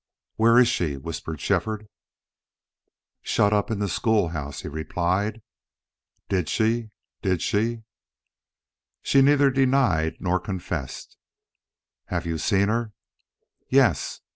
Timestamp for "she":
0.67-0.97, 6.49-6.89, 7.43-7.83, 9.03-9.21